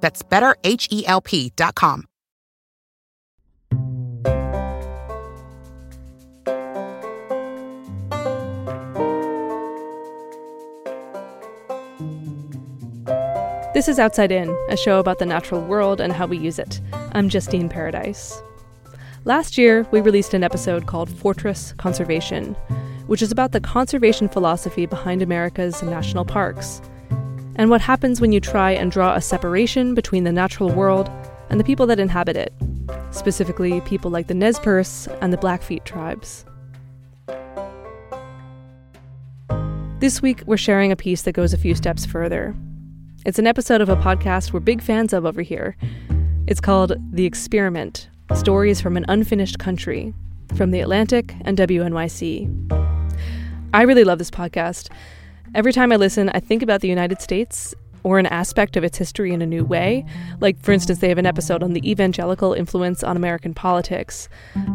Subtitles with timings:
[0.00, 2.04] That's betterhelp.com.
[13.74, 16.80] This is Outside In, a show about the natural world and how we use it.
[17.12, 18.42] I'm Justine Paradise.
[19.24, 22.54] Last year, we released an episode called Fortress Conservation,
[23.06, 26.80] which is about the conservation philosophy behind America's national parks
[27.58, 31.10] and what happens when you try and draw a separation between the natural world
[31.50, 32.52] and the people that inhabit it,
[33.10, 36.44] specifically people like the Nez Perce and the Blackfeet tribes.
[39.98, 42.54] This week, we're sharing a piece that goes a few steps further.
[43.26, 45.76] It's an episode of a podcast we're big fans of over here.
[46.46, 50.14] It's called The Experiment Stories from an Unfinished Country
[50.54, 52.68] from The Atlantic and WNYC.
[53.74, 54.88] I really love this podcast.
[55.54, 58.98] Every time I listen, I think about the United States or an aspect of its
[58.98, 60.04] history in a new way.
[60.40, 64.28] Like, for instance, they have an episode on the evangelical influence on American politics.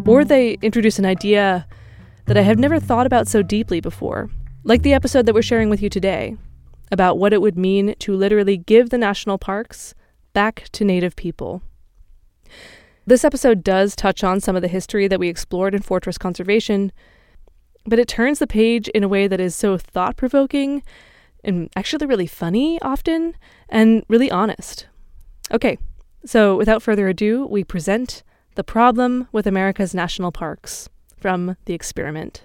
[0.06, 1.68] Or they introduce an idea
[2.26, 4.30] that I have never thought about so deeply before,
[4.64, 6.38] like the episode that we're sharing with you today
[6.92, 9.94] about what it would mean to literally give the national parks
[10.34, 11.62] back to Native people.
[13.06, 16.92] This episode does touch on some of the history that we explored in Fortress Conservation,
[17.86, 20.84] but it turns the page in a way that is so thought provoking
[21.44, 23.36] and actually really funny often
[23.70, 24.88] and really honest.
[25.52, 25.78] Okay,
[26.26, 28.24] so without further ado, we present
[28.56, 32.44] The Problem with America's National Parks from The Experiment.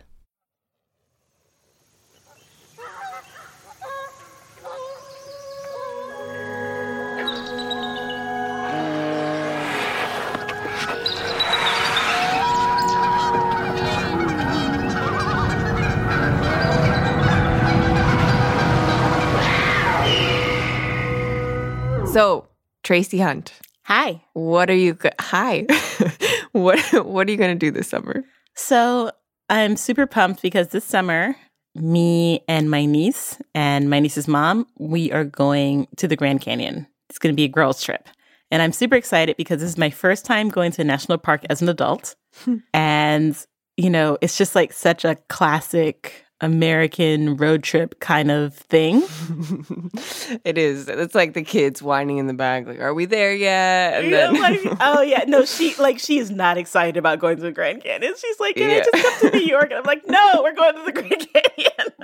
[22.12, 22.48] So,
[22.82, 23.52] Tracy Hunt.
[23.84, 24.22] Hi.
[24.32, 25.66] What are you go- Hi.
[26.52, 28.24] what what are you going to do this summer?
[28.54, 29.12] So,
[29.50, 31.36] I'm super pumped because this summer
[31.74, 36.86] me and my niece and my niece's mom, we are going to the Grand Canyon.
[37.08, 38.08] It's going to be a girls trip.
[38.50, 41.44] And I'm super excited because this is my first time going to a national park
[41.50, 42.16] as an adult.
[42.74, 43.36] and,
[43.76, 48.96] you know, it's just like such a classic American road trip kind of thing.
[50.44, 50.88] it is.
[50.88, 54.40] It's like the kids whining in the back, like, "Are we there yet?" And then,
[54.40, 57.82] like, oh yeah, no, she like she is not excited about going to the Grand
[57.82, 58.14] Canyon.
[58.16, 58.76] She's like, "Can yeah.
[58.76, 61.26] I just come to New York?" And I'm like, "No, we're going to the Grand
[61.32, 61.97] Canyon."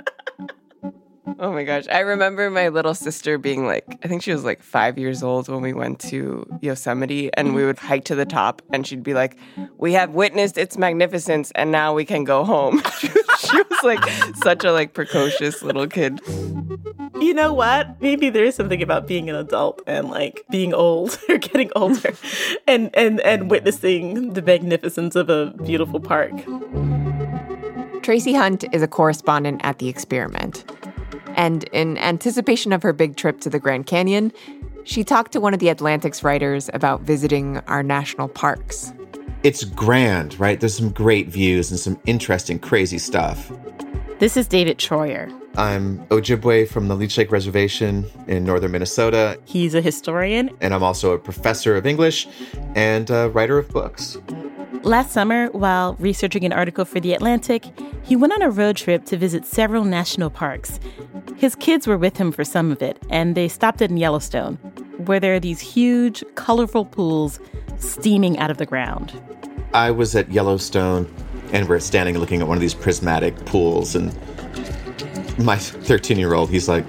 [1.45, 1.83] Oh my gosh.
[1.91, 5.47] I remember my little sister being like, I think she was like five years old
[5.47, 9.13] when we went to Yosemite and we would hike to the top and she'd be
[9.13, 9.37] like,
[9.77, 12.81] We have witnessed its magnificence and now we can go home.
[13.37, 14.03] she was like
[14.37, 16.19] such a like precocious little kid.
[17.21, 18.01] You know what?
[18.01, 22.15] Maybe there is something about being an adult and like being old or getting older
[22.67, 26.33] and, and, and witnessing the magnificence of a beautiful park.
[28.01, 30.63] Tracy Hunt is a correspondent at The Experiment.
[31.35, 34.31] And in anticipation of her big trip to the Grand Canyon,
[34.83, 38.93] she talked to one of the Atlantic's writers about visiting our national parks.
[39.43, 40.59] It's grand, right?
[40.59, 43.51] There's some great views and some interesting, crazy stuff.
[44.17, 45.31] This is David Treuer.
[45.57, 49.39] I'm Ojibwe from the Leech Lake Reservation in northern Minnesota.
[49.45, 50.49] He's a historian.
[50.61, 52.27] And I'm also a professor of English
[52.75, 54.17] and a writer of books.
[54.85, 57.65] Last summer, while researching an article for The Atlantic,
[58.03, 60.79] he went on a road trip to visit several national parks.
[61.37, 64.57] His kids were with him for some of it, and they stopped in Yellowstone,
[65.05, 67.39] where there are these huge, colorful pools
[67.79, 69.19] steaming out of the ground.
[69.73, 71.11] I was at Yellowstone,
[71.51, 74.15] and we're standing looking at one of these prismatic pools, and
[75.39, 76.87] my 13 year old, he's like,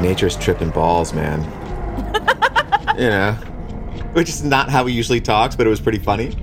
[0.00, 1.42] Nature's tripping balls, man.
[2.98, 3.34] you know,
[4.14, 6.34] which is not how he usually talks, but it was pretty funny.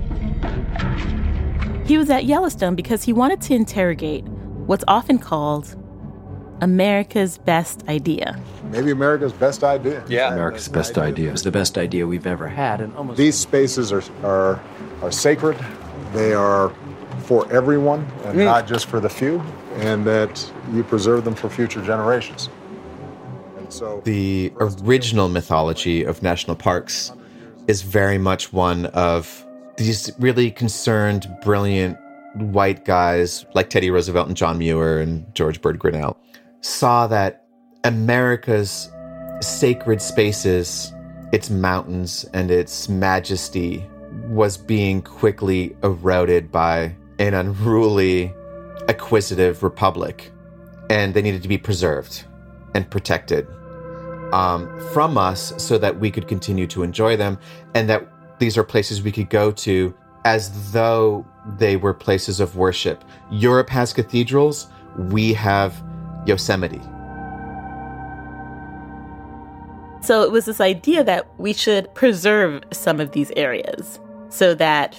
[1.84, 5.76] He was at Yellowstone because he wanted to interrogate what's often called
[6.62, 8.40] America's best idea.
[8.70, 10.02] Maybe America's best idea.
[10.08, 11.30] Yeah, America's best idea.
[11.30, 12.80] It's the best idea we've ever had.
[12.80, 14.62] And almost these spaces are are
[15.02, 15.58] are sacred.
[16.14, 16.72] They are
[17.24, 18.44] for everyone and mm.
[18.44, 19.42] not just for the few,
[19.76, 22.48] and that you preserve them for future generations.
[23.58, 27.12] And so the original mythology of national parks
[27.66, 29.44] is very much one of
[29.76, 31.98] these really concerned, brilliant
[32.34, 36.18] white guys like Teddy Roosevelt and John Muir and George Bird Grinnell
[36.60, 37.44] saw that
[37.84, 38.90] America's
[39.40, 40.92] sacred spaces,
[41.32, 43.84] its mountains and its majesty
[44.28, 48.32] was being quickly eroded by an unruly,
[48.88, 50.30] acquisitive republic.
[50.90, 52.24] And they needed to be preserved
[52.74, 53.46] and protected
[54.32, 57.38] um, from us so that we could continue to enjoy them
[57.74, 58.06] and that
[58.44, 59.94] these are places we could go to
[60.26, 61.24] as though
[61.56, 63.02] they were places of worship.
[63.30, 64.66] Europe has cathedrals,
[64.98, 65.82] we have
[66.26, 66.82] Yosemite.
[70.02, 73.98] So it was this idea that we should preserve some of these areas
[74.28, 74.94] so that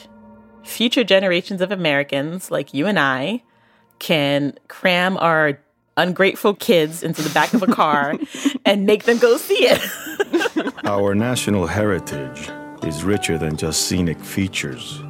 [0.64, 3.44] future generations of Americans like you and I
[4.00, 5.60] can cram our
[5.98, 8.16] ungrateful kids into the back of a car
[8.66, 10.76] and make them go see it.
[10.84, 12.50] Our national heritage
[12.86, 15.02] is richer than just scenic features.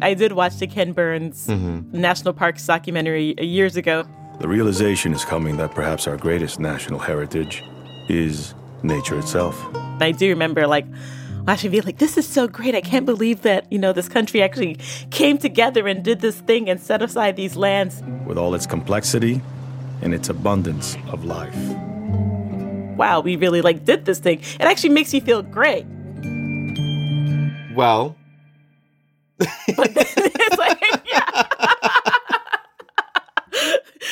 [0.00, 1.98] I did watch the Ken Burns mm-hmm.
[1.98, 4.04] National Parks documentary years ago.
[4.40, 7.62] The realization is coming that perhaps our greatest national heritage
[8.08, 9.64] is nature itself.
[10.00, 10.86] I do remember, like,
[11.46, 12.74] watching be like, this is so great.
[12.74, 14.78] I can't believe that, you know, this country actually
[15.10, 18.02] came together and did this thing and set aside these lands.
[18.26, 19.40] With all its complexity
[20.00, 21.56] and its abundance of life.
[22.96, 24.40] Wow, we really like did this thing.
[24.40, 25.86] It actually makes you feel great.
[27.74, 28.16] Well,
[29.38, 31.42] it's like, yeah.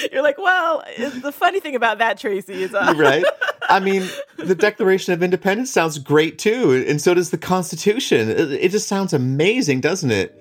[0.12, 2.94] You're like, well, the funny thing about that, Tracy, is uh...
[2.96, 3.24] right.
[3.68, 8.28] I mean, the Declaration of Independence sounds great too, and so does the Constitution.
[8.28, 10.36] It, it just sounds amazing, doesn't it?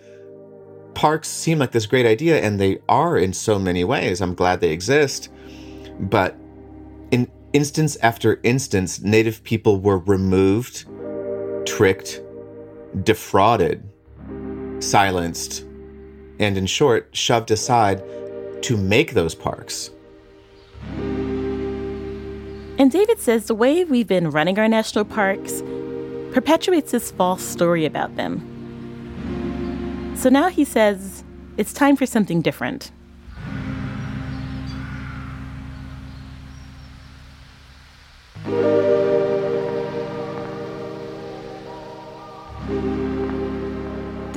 [0.95, 4.21] Parks seem like this great idea, and they are in so many ways.
[4.21, 5.29] I'm glad they exist,
[5.99, 6.35] but
[7.11, 10.85] in instance after instance, Native people were removed,
[11.65, 12.21] tricked,
[13.03, 13.83] defrauded,
[14.79, 15.63] silenced,
[16.39, 18.01] and in short, shoved aside
[18.63, 19.91] to make those parks.
[22.79, 25.61] And David says the way we've been running our national parks
[26.31, 28.55] perpetuates this false story about them.
[30.15, 31.23] So now he says
[31.57, 32.91] it's time for something different.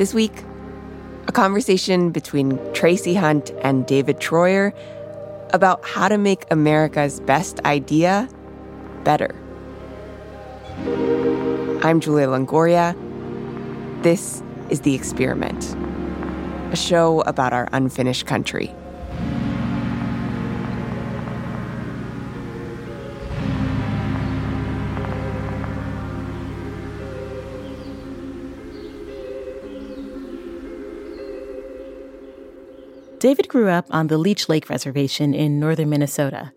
[0.03, 0.43] This week,
[1.29, 4.73] a conversation between Tracy Hunt and David Treuer
[5.53, 8.29] about how to make America's best idea
[9.05, 9.33] better.
[11.85, 12.97] I'm Julia Longoria.
[14.03, 15.77] This is The Experiment,
[16.73, 18.75] a show about our unfinished country.
[33.23, 36.53] David grew up on the Leech Lake Reservation in northern Minnesota.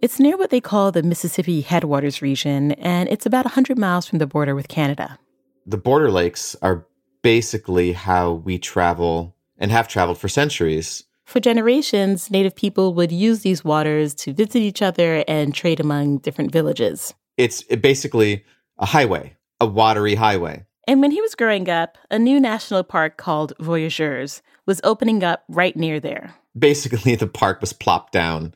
[0.00, 4.18] It's near what they call the Mississippi Headwaters region, and it's about 100 miles from
[4.18, 5.18] the border with Canada.
[5.66, 6.86] The border lakes are
[7.20, 11.04] basically how we travel and have traveled for centuries.
[11.26, 16.20] For generations, Native people would use these waters to visit each other and trade among
[16.20, 17.12] different villages.
[17.36, 18.46] It's basically
[18.78, 20.64] a highway, a watery highway.
[20.86, 25.42] And when he was growing up, a new national park called Voyageurs was opening up
[25.48, 26.34] right near there.
[26.56, 28.54] Basically, the park was plopped down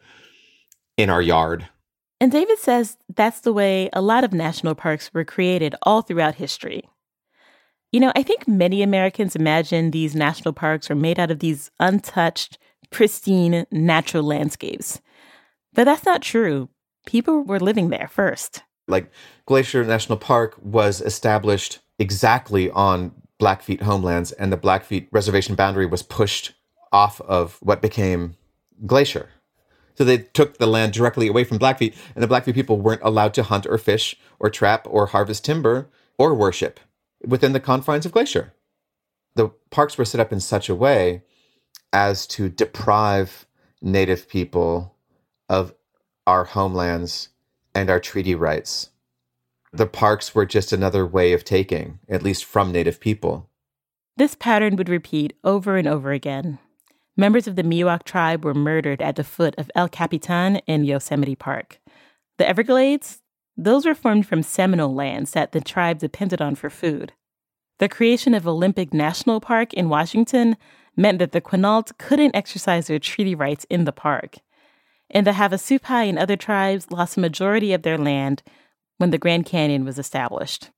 [0.98, 1.68] in our yard.
[2.20, 6.36] And David says that's the way a lot of national parks were created all throughout
[6.36, 6.88] history.
[7.90, 11.70] You know, I think many Americans imagine these national parks are made out of these
[11.80, 12.58] untouched,
[12.90, 15.00] pristine, natural landscapes.
[15.72, 16.68] But that's not true.
[17.06, 18.62] People were living there first.
[18.86, 19.10] Like
[19.46, 23.12] Glacier National Park was established exactly on
[23.42, 26.52] Blackfeet homelands, and the Blackfeet reservation boundary was pushed
[26.92, 28.36] off of what became
[28.86, 29.30] Glacier.
[29.96, 33.34] So they took the land directly away from Blackfeet, and the Blackfeet people weren't allowed
[33.34, 36.78] to hunt or fish or trap or harvest timber or worship
[37.26, 38.52] within the confines of Glacier.
[39.34, 41.24] The parks were set up in such a way
[41.92, 43.44] as to deprive
[43.80, 44.94] Native people
[45.48, 45.74] of
[46.28, 47.30] our homelands
[47.74, 48.90] and our treaty rights.
[49.72, 53.48] The parks were just another way of taking, at least from Native people.
[54.16, 56.58] This pattern would repeat over and over again.
[57.16, 61.36] Members of the Miwok tribe were murdered at the foot of El Capitan in Yosemite
[61.36, 61.78] Park.
[62.36, 63.22] The Everglades,
[63.56, 67.12] those were formed from Seminole lands that the tribe depended on for food.
[67.78, 70.56] The creation of Olympic National Park in Washington
[70.96, 74.36] meant that the Quinault couldn't exercise their treaty rights in the park.
[75.10, 78.42] And the Havasupai and other tribes lost a majority of their land
[79.02, 80.70] when the Grand Canyon was established.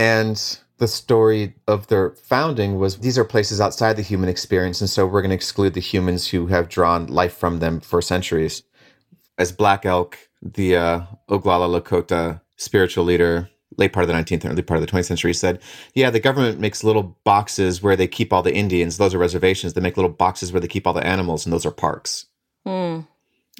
[0.00, 4.90] And the story of their founding was these are places outside the human experience, and
[4.90, 8.64] so we're going to exclude the humans who have drawn life from them for centuries.
[9.38, 14.52] As Black Elk, the uh, Oglala Lakota spiritual leader, late part of the 19th and
[14.54, 15.62] early part of the 20th century, said,
[15.94, 18.98] Yeah, the government makes little boxes where they keep all the Indians.
[18.98, 19.74] Those are reservations.
[19.74, 22.26] They make little boxes where they keep all the animals, and those are parks.
[22.66, 23.06] Mm.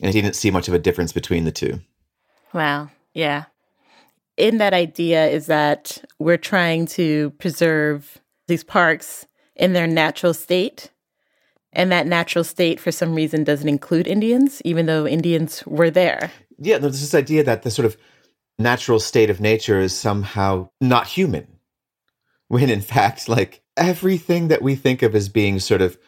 [0.02, 1.82] And he didn't see much of a difference between the two.
[2.52, 2.90] Wow.
[3.14, 3.44] Yeah
[4.38, 9.26] in that idea is that we're trying to preserve these parks
[9.56, 10.90] in their natural state.
[11.72, 16.30] And that natural state, for some reason, doesn't include Indians, even though Indians were there.
[16.58, 17.96] Yeah, there's this idea that the sort of
[18.58, 21.46] natural state of nature is somehow not human.
[22.48, 25.98] When in fact, like everything that we think of as being sort of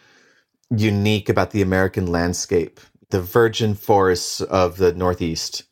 [0.70, 5.64] unique about the American landscape, the virgin forests of the Northeast,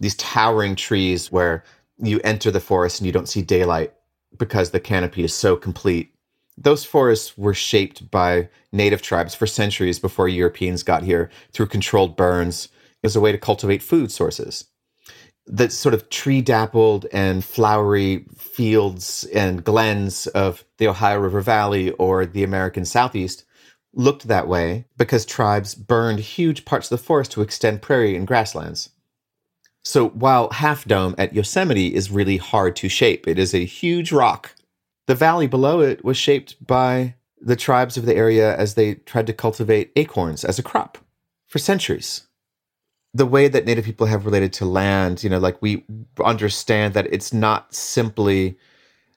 [0.00, 1.62] these towering trees where
[1.98, 3.92] you enter the forest and you don't see daylight
[4.38, 6.14] because the canopy is so complete.
[6.58, 12.16] Those forests were shaped by native tribes for centuries before Europeans got here through controlled
[12.16, 12.68] burns
[13.04, 14.64] as a way to cultivate food sources.
[15.46, 21.92] The sort of tree dappled and flowery fields and glens of the Ohio River Valley
[21.92, 23.44] or the American Southeast
[23.92, 28.26] looked that way because tribes burned huge parts of the forest to extend prairie and
[28.26, 28.90] grasslands.
[29.86, 34.10] So while Half Dome at Yosemite is really hard to shape, it is a huge
[34.10, 34.52] rock.
[35.06, 39.28] The valley below it was shaped by the tribes of the area as they tried
[39.28, 40.98] to cultivate acorns as a crop
[41.46, 42.26] for centuries.
[43.14, 45.84] The way that Native people have related to land, you know, like we
[46.22, 48.58] understand that it's not simply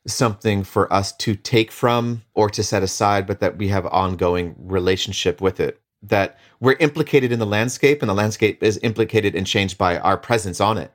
[0.05, 4.53] something for us to take from or to set aside, but that we have ongoing
[4.59, 9.45] relationship with it that we're implicated in the landscape and the landscape is implicated and
[9.45, 10.91] changed by our presence on it.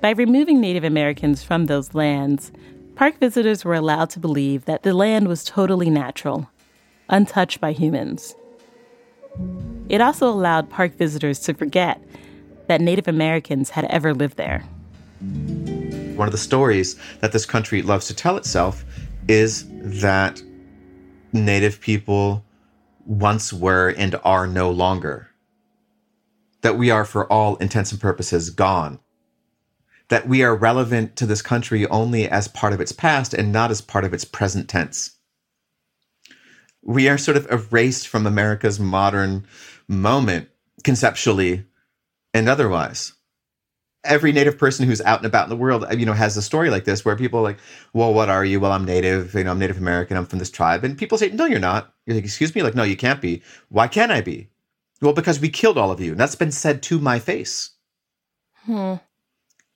[0.00, 2.52] By removing Native Americans from those lands,
[2.94, 6.48] park visitors were allowed to believe that the land was totally natural,
[7.10, 8.34] untouched by humans.
[9.90, 12.02] It also allowed park visitors to forget
[12.66, 14.64] that Native Americans had ever lived there.
[16.20, 18.84] One of the stories that this country loves to tell itself
[19.26, 20.42] is that
[21.32, 22.44] Native people
[23.06, 25.30] once were and are no longer.
[26.60, 28.98] That we are, for all intents and purposes, gone.
[30.08, 33.70] That we are relevant to this country only as part of its past and not
[33.70, 35.12] as part of its present tense.
[36.82, 39.46] We are sort of erased from America's modern
[39.88, 40.50] moment,
[40.84, 41.64] conceptually
[42.34, 43.14] and otherwise
[44.04, 46.70] every native person who's out and about in the world you know has a story
[46.70, 47.58] like this where people are like
[47.92, 50.50] well what are you well i'm native you know i'm native american i'm from this
[50.50, 53.20] tribe and people say no you're not you're like excuse me like no you can't
[53.20, 54.48] be why can't i be
[55.02, 57.72] well because we killed all of you and that's been said to my face
[58.64, 58.94] hmm.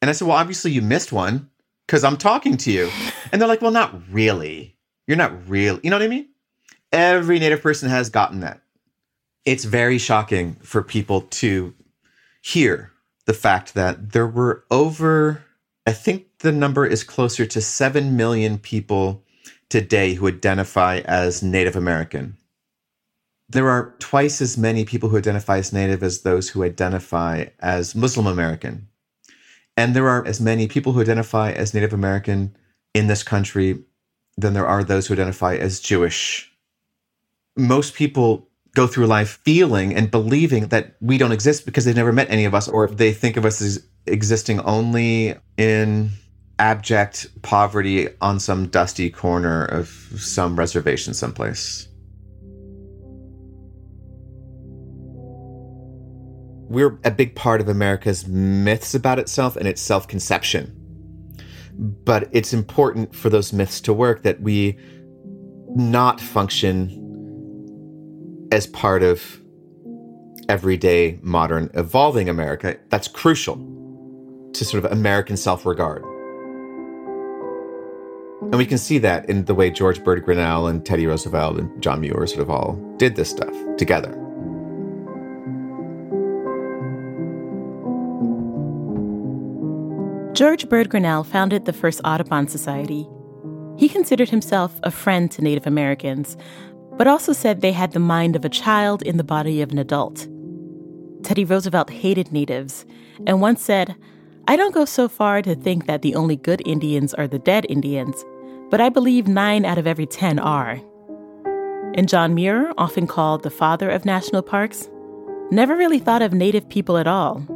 [0.04, 1.48] And I said, Well, obviously you missed one
[1.86, 2.90] because I'm talking to you.
[3.32, 4.76] And they're like, Well, not really.
[5.06, 5.80] You're not real.
[5.82, 6.28] You know what I mean?
[6.92, 8.60] Every Native person has gotten that.
[9.46, 11.72] It's very shocking for people to
[12.42, 12.92] hear
[13.26, 15.44] the fact that there were over,
[15.86, 19.22] I think the number is closer to 7 million people
[19.68, 22.36] today who identify as Native American.
[23.48, 27.94] There are twice as many people who identify as Native as those who identify as
[27.94, 28.88] Muslim American.
[29.76, 32.56] And there are as many people who identify as Native American
[32.94, 33.82] in this country
[34.36, 36.52] than there are those who identify as Jewish.
[37.56, 42.12] Most people go through life feeling and believing that we don't exist because they've never
[42.12, 46.10] met any of us, or if they think of us as existing only in
[46.58, 51.88] abject poverty on some dusty corner of some reservation someplace.
[56.68, 60.80] We're a big part of America's myths about itself and its self conception.
[61.76, 64.78] But it's important for those myths to work that we
[65.76, 67.03] not function
[68.54, 69.40] as part of
[70.48, 72.76] everyday, modern, evolving America.
[72.88, 73.56] That's crucial
[74.52, 76.04] to sort of American self regard.
[78.42, 81.82] And we can see that in the way George Bird Grinnell and Teddy Roosevelt and
[81.82, 84.12] John Muir sort of all did this stuff together.
[90.32, 93.08] George Bird Grinnell founded the first Audubon Society.
[93.76, 96.36] He considered himself a friend to Native Americans,
[96.96, 99.78] but also said they had the mind of a child in the body of an
[99.78, 100.28] adult.
[101.22, 102.84] Teddy Roosevelt hated natives
[103.26, 103.96] and once said,
[104.46, 107.64] I don't go so far to think that the only good Indians are the dead
[107.68, 108.24] Indians,
[108.70, 110.80] but I believe nine out of every ten are.
[111.94, 114.90] And John Muir, often called the father of national parks,
[115.50, 117.46] never really thought of native people at all.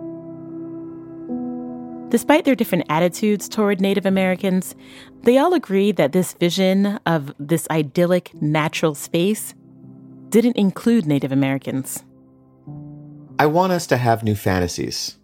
[2.11, 4.75] Despite their different attitudes toward Native Americans,
[5.25, 9.55] they all agreed that this vision of this idyllic natural space
[10.31, 12.05] didn't include Native Americans.
[13.39, 15.17] I want us to have new fantasies.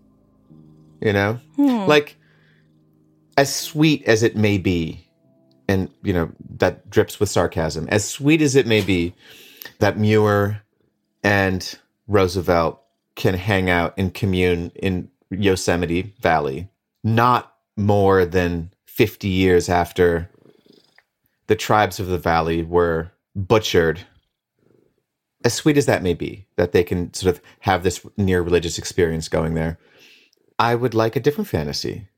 [1.00, 1.40] You know?
[1.56, 1.86] Hmm.
[1.86, 2.16] Like,
[3.36, 5.08] as sweet as it may be,
[5.66, 9.14] and, you know, that drips with sarcasm, as sweet as it may be
[9.78, 10.62] that Muir
[11.22, 12.80] and Roosevelt
[13.16, 16.68] can hang out and commune in Yosemite Valley,
[17.04, 20.30] not more than 50 years after
[21.46, 24.00] the tribes of the valley were butchered.
[25.44, 28.78] As sweet as that may be, that they can sort of have this near religious
[28.78, 29.78] experience going there,
[30.58, 32.08] I would like a different fantasy.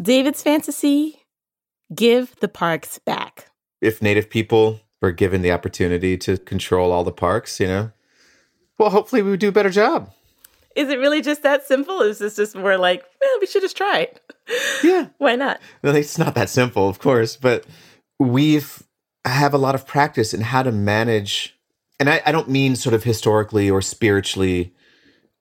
[0.00, 1.22] David's fantasy
[1.94, 3.46] give the parks back.
[3.80, 7.92] If Native people were given the opportunity to control all the parks, you know,
[8.78, 10.10] well, hopefully we would do a better job.
[10.76, 12.02] Is it really just that simple?
[12.02, 14.20] Is this just more like, well, we should just try it?
[14.84, 15.08] Yeah.
[15.18, 15.60] Why not?
[15.82, 17.66] Well, it's not that simple, of course, but
[18.18, 18.82] we've
[19.24, 21.56] have a lot of practice in how to manage,
[22.00, 24.72] and I, I don't mean sort of historically or spiritually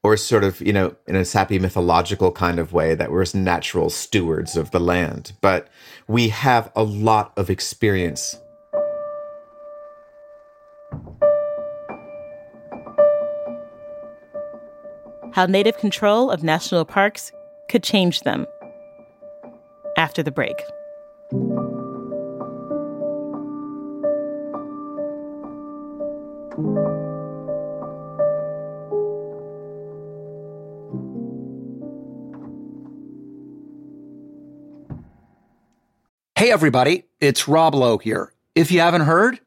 [0.03, 3.89] or sort of, you know, in a sappy mythological kind of way that we're natural
[3.89, 5.67] stewards of the land, but
[6.07, 8.37] we have a lot of experience.
[15.37, 17.31] How native control of national parks
[17.69, 18.47] could change them.
[19.95, 20.55] After the break.
[36.35, 38.33] Hey, everybody, it's Rob Lowe here.
[38.55, 39.39] If you haven't heard,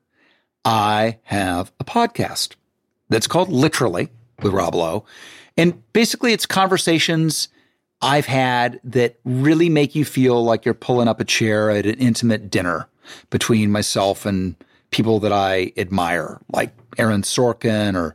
[0.64, 2.54] I have a podcast
[3.08, 5.04] that's called Literally with Rob Lowe.
[5.60, 7.48] And basically, it's conversations
[8.00, 11.96] I've had that really make you feel like you're pulling up a chair at an
[11.96, 12.88] intimate dinner
[13.28, 14.56] between myself and
[14.90, 18.14] people that I admire, like Aaron Sorkin or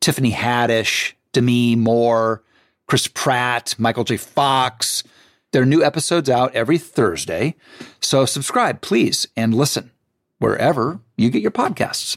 [0.00, 2.44] Tiffany Haddish, Demi Moore,
[2.86, 4.16] Chris Pratt, Michael J.
[4.16, 5.02] Fox.
[5.50, 7.56] There are new episodes out every Thursday.
[8.00, 9.90] So subscribe, please, and listen
[10.38, 12.16] wherever you get your podcasts.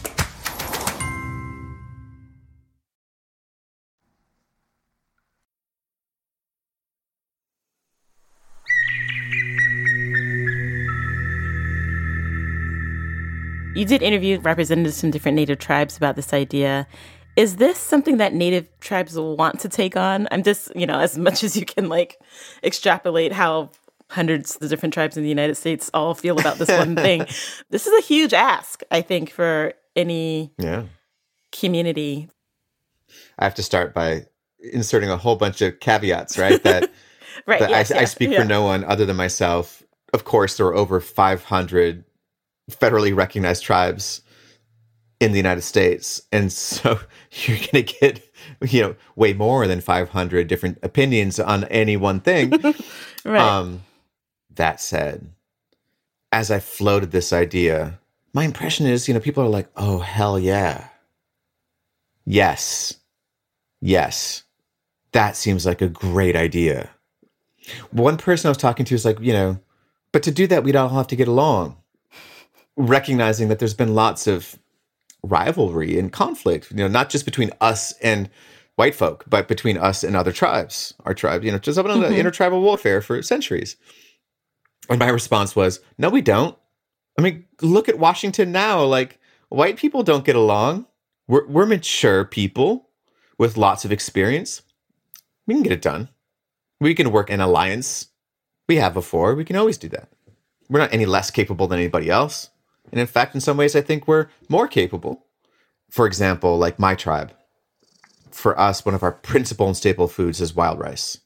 [13.81, 16.85] You did interview representatives from different Native tribes about this idea.
[17.35, 20.27] Is this something that Native tribes want to take on?
[20.29, 22.21] I'm just, you know, as much as you can like
[22.63, 23.71] extrapolate how
[24.11, 27.25] hundreds of different tribes in the United States all feel about this one thing.
[27.71, 30.83] This is a huge ask, I think, for any Yeah.
[31.51, 32.29] community.
[33.39, 34.27] I have to start by
[34.59, 36.61] inserting a whole bunch of caveats, right?
[36.61, 36.91] That,
[37.47, 38.41] Right, that yes, I, I speak yeah.
[38.41, 39.81] for no one other than myself.
[40.13, 42.03] Of course, there are over 500
[42.69, 44.21] federally recognized tribes
[45.19, 46.21] in the United States.
[46.31, 46.99] And so
[47.31, 48.29] you're going to get,
[48.61, 52.51] you know, way more than 500 different opinions on any one thing.
[53.23, 53.39] Right.
[53.39, 53.83] Um,
[54.55, 55.29] that said,
[56.31, 57.99] as I floated this idea,
[58.33, 60.87] my impression is, you know, people are like, oh, hell yeah.
[62.25, 62.95] Yes.
[63.79, 64.41] Yes.
[65.11, 66.89] That seems like a great idea.
[67.91, 69.59] One person I was talking to was like, you know,
[70.11, 71.77] but to do that, we'd all have to get along,
[72.87, 74.57] recognizing that there's been lots of
[75.23, 78.29] rivalry and conflict, you know, not just between us and
[78.75, 80.93] white folk, but between us and other tribes.
[81.05, 82.17] Our tribe, you know, just up on Mhm.
[82.17, 83.75] intertribal warfare for centuries.
[84.89, 86.57] And my response was, no, we don't.
[87.17, 88.83] I mean, look at Washington now.
[88.83, 90.87] Like, white people don't get along.
[91.27, 92.89] We're, we're mature people
[93.37, 94.63] with lots of experience.
[95.45, 96.09] We can get it done.
[96.79, 98.07] We can work in alliance.
[98.67, 99.35] We have before.
[99.35, 100.09] We can always do that.
[100.69, 102.49] We're not any less capable than anybody else.
[102.89, 105.25] And in fact, in some ways, I think we're more capable.
[105.89, 107.33] For example, like my tribe,
[108.31, 111.19] for us, one of our principal and staple foods is wild rice.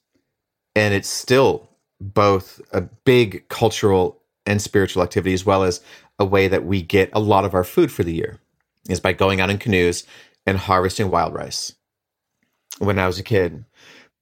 [0.75, 1.69] And it's still
[2.01, 5.81] both a big cultural and spiritual activity, as well as
[6.19, 8.39] a way that we get a lot of our food for the year,
[8.89, 10.03] is by going out in canoes
[10.45, 11.73] and harvesting wild rice.
[12.79, 13.65] When I was a kid,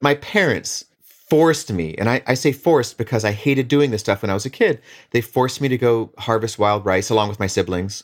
[0.01, 0.85] my parents
[1.33, 4.35] forced me, and I, I say forced because I hated doing this stuff when I
[4.35, 4.79] was a kid.
[5.09, 8.03] They forced me to go harvest wild rice along with my siblings.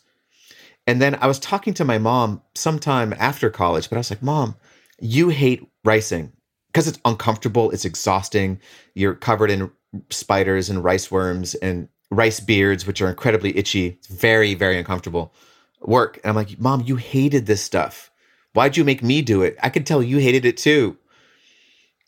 [0.87, 4.23] And then I was talking to my mom sometime after college, but I was like,
[4.23, 4.55] Mom,
[4.99, 6.31] you hate ricing
[6.73, 8.59] because it's uncomfortable, it's exhausting.
[8.95, 9.69] You're covered in
[10.09, 13.89] spiders and rice worms and rice beards, which are incredibly itchy.
[13.89, 15.35] It's very, very uncomfortable
[15.81, 16.19] work.
[16.23, 18.09] And I'm like, Mom, you hated this stuff.
[18.53, 19.55] Why'd you make me do it?
[19.61, 20.97] I could tell you hated it too.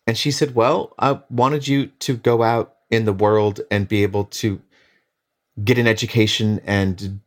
[0.08, 4.04] And she said, Well, I wanted you to go out in the world and be
[4.04, 4.62] able to
[5.64, 7.22] get an education and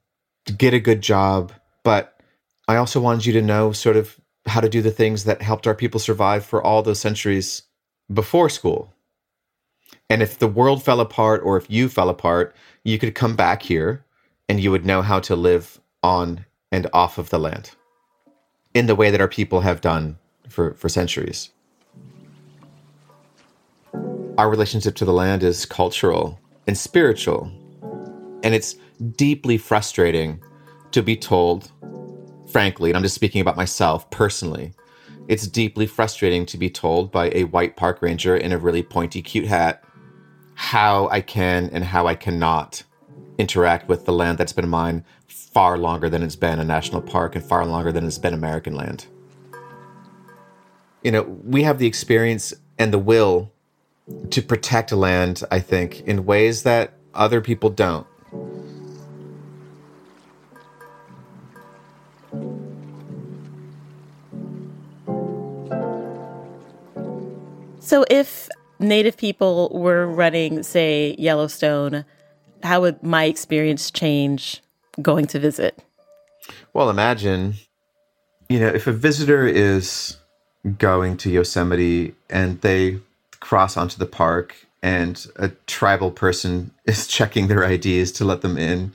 [0.57, 1.53] get a good job.
[1.83, 2.19] But
[2.69, 5.67] I also wanted you to know sort of how to do the things that helped
[5.67, 7.63] our people survive for all those centuries
[8.13, 8.93] before school.
[10.11, 13.63] And if the world fell apart or if you fell apart, you could come back
[13.63, 14.05] here
[14.49, 17.71] and you would know how to live on and off of the land
[18.75, 21.51] in the way that our people have done for, for centuries.
[24.37, 27.53] Our relationship to the land is cultural and spiritual.
[28.43, 28.75] And it's
[29.17, 30.43] deeply frustrating
[30.91, 31.71] to be told,
[32.51, 34.73] frankly, and I'm just speaking about myself personally,
[35.29, 39.23] it's deeply frustrating to be told by a white park ranger in a really pointy,
[39.23, 39.85] cute hat
[40.55, 42.83] how I can and how I cannot
[43.39, 47.35] interact with the land that's been mine far longer than it's been a national park
[47.35, 49.07] and far longer than it's been American land.
[51.03, 53.53] You know, we have the experience and the will
[54.31, 58.07] to protect land, I think, in ways that other people don't.
[67.81, 72.05] So if Native people were running, say, Yellowstone,
[72.63, 74.63] how would my experience change
[75.01, 75.83] going to visit?
[76.73, 77.55] Well, imagine,
[78.49, 80.17] you know, if a visitor is
[80.79, 83.01] going to Yosemite and they
[83.45, 88.57] cross onto the park and a tribal person is checking their IDs to let them
[88.57, 88.93] in,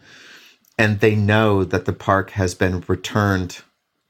[0.77, 3.62] and they know that the park has been returned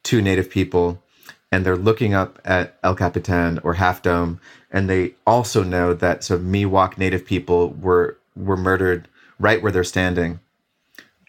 [0.03, 1.03] to Native people,
[1.51, 4.39] and they're looking up at El Capitan or Half Dome,
[4.71, 9.83] and they also know that so Miwok Native people were were murdered right where they're
[9.83, 10.39] standing.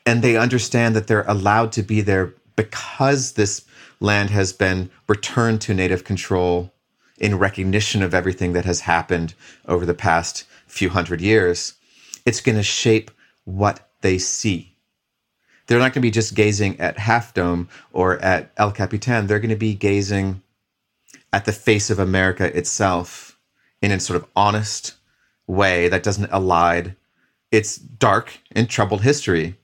[0.07, 3.65] And they understand that they're allowed to be there because this
[3.99, 6.73] land has been returned to native control
[7.21, 9.35] in recognition of everything that has happened
[9.67, 11.75] over the past few hundred years,
[12.27, 13.11] it's going to shape
[13.45, 14.75] what they see.
[15.67, 19.27] They're not going to be just gazing at Half Dome or at El Capitan.
[19.27, 20.43] They're going to be gazing
[21.33, 23.39] at the face of America itself
[23.81, 24.95] in a sort of honest
[25.47, 26.97] way that doesn't elide
[27.53, 29.57] its dark and troubled history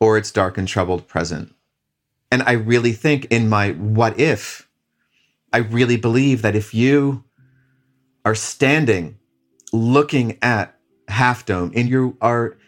[0.00, 1.54] or its dark and troubled present.
[2.30, 4.65] And I really think in my what if,
[5.56, 7.24] I really believe that if you
[8.26, 9.16] are standing
[9.72, 12.58] looking at Half Dome and you are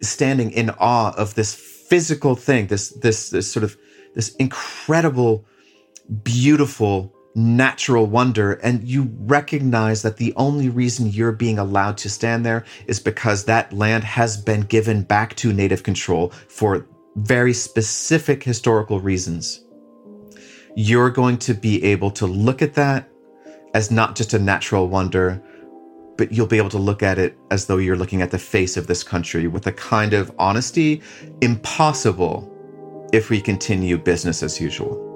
[0.00, 3.76] standing in awe of this physical thing, this this this sort of
[4.14, 5.44] this incredible,
[6.22, 12.46] beautiful natural wonder and you recognize that the only reason you're being allowed to stand
[12.46, 18.42] there is because that land has been given back to native control for very specific
[18.42, 19.60] historical reasons
[20.74, 23.08] you're going to be able to look at that
[23.74, 25.42] as not just a natural wonder
[26.16, 28.76] but you'll be able to look at it as though you're looking at the face
[28.76, 31.00] of this country with a kind of honesty
[31.40, 32.46] impossible
[33.12, 35.09] if we continue business as usual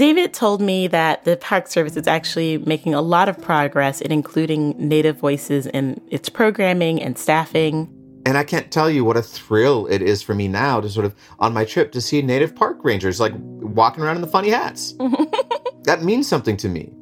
[0.00, 4.10] David told me that the Park Service is actually making a lot of progress in
[4.10, 7.86] including Native voices in its programming and staffing.
[8.24, 11.04] And I can't tell you what a thrill it is for me now to sort
[11.04, 14.48] of on my trip to see native park rangers like walking around in the funny
[14.48, 14.94] hats.
[15.82, 16.94] that means something to me.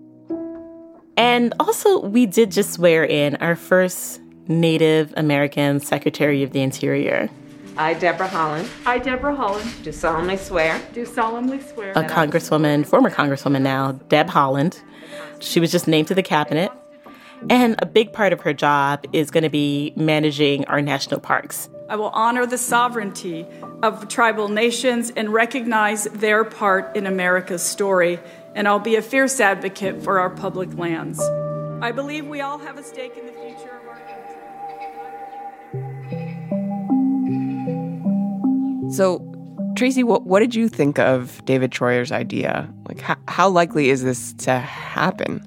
[1.16, 7.30] And also, we did just swear in our first Native American Secretary of the Interior.
[7.78, 8.68] I, Deborah Haaland.
[8.84, 9.84] I, Deborah Haaland.
[9.84, 10.82] Do solemnly swear.
[10.92, 11.92] Do solemnly swear.
[11.92, 14.82] A congresswoman, former congresswoman now, Deb Haaland.
[15.38, 16.72] She was just named to the cabinet.
[17.48, 21.70] And a big part of her job is going to be managing our national parks.
[21.88, 23.46] I will honor the sovereignty
[23.84, 28.18] of tribal nations and recognize their part in America's story,
[28.56, 31.20] and I'll be a fierce advocate for our public lands.
[31.80, 33.67] I believe we all have a stake in the future
[38.90, 39.24] So,
[39.76, 42.68] Tracy, what, what did you think of David Treuer's idea?
[42.88, 45.40] Like, how, how likely is this to happen?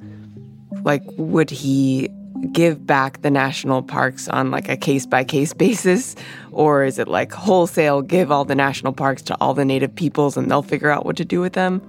[0.84, 2.10] Like, would he
[2.52, 6.16] give back the national parks on like a case by case basis?
[6.52, 10.38] Or is it like wholesale give all the national parks to all the native peoples
[10.38, 11.82] and they'll figure out what to do with them?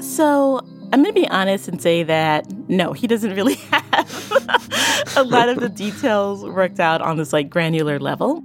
[0.00, 0.60] So,
[0.92, 5.48] I'm going to be honest and say that no, he doesn't really have a lot
[5.48, 8.42] of the details worked out on this like granular level.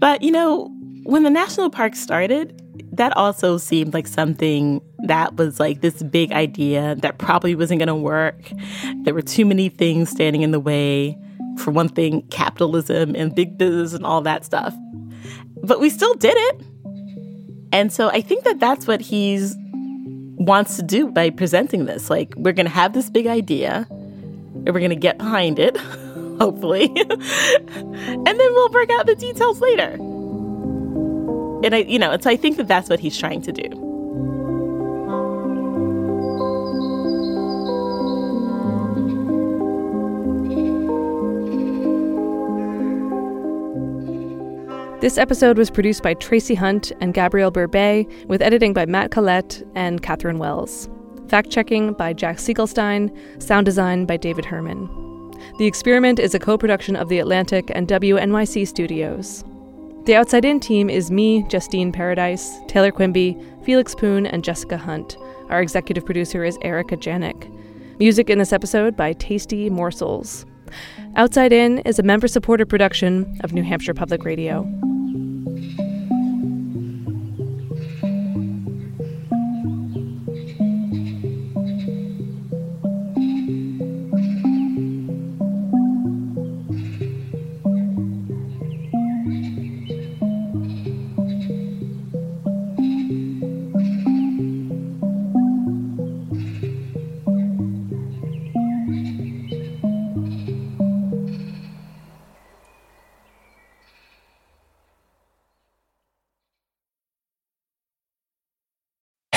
[0.00, 2.60] But, you know, when the national park started,
[2.92, 7.88] that also seemed like something that was like this big idea that probably wasn't going
[7.88, 8.50] to work.
[9.02, 11.18] There were too many things standing in the way.
[11.58, 14.74] For one thing, capitalism and big business and all that stuff.
[15.62, 16.62] But we still did it.
[17.72, 19.54] And so I think that that's what he's
[20.36, 22.10] wants to do by presenting this.
[22.10, 25.76] Like, we're going to have this big idea, and we're going to get behind it,
[26.40, 29.96] hopefully, and then we'll work out the details later.
[31.64, 33.84] And I, you know, so I think that that's what he's trying to do.
[45.00, 49.62] This episode was produced by Tracy Hunt and Gabrielle Berbey, with editing by Matt Collette
[49.74, 50.88] and Catherine Wells.
[51.28, 54.86] Fact checking by Jack Segelstein, sound design by David Herman.
[55.58, 59.44] The Experiment is a co production of The Atlantic and WNYC Studios.
[60.04, 65.16] The Outside In team is me, Justine Paradise, Taylor Quimby, Felix Poon, and Jessica Hunt.
[65.48, 67.50] Our executive producer is Erica Janik.
[67.98, 70.44] Music in this episode by Tasty Morsels.
[71.16, 74.68] Outside In is a member supported production of New Hampshire Public Radio.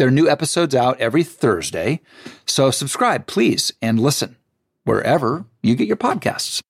[0.00, 2.00] There are new episodes out every Thursday.
[2.46, 4.36] So subscribe, please, and listen
[4.84, 6.62] wherever you get your podcasts.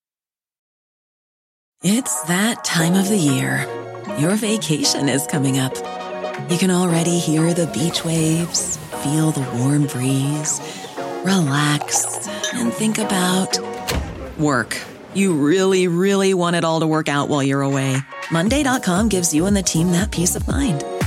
[1.81, 3.69] It's that time of the year.
[4.19, 5.77] Your vacation is coming up.
[6.51, 10.61] You can already hear the beach waves, feel the warm breeze,
[11.23, 13.57] relax, and think about
[14.41, 14.77] work.
[15.15, 17.97] You really, really want it all to work out while you're away.
[18.33, 20.83] Monday.com gives you and the team that peace of mind.